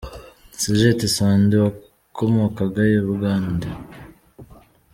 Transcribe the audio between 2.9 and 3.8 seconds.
I Bugande.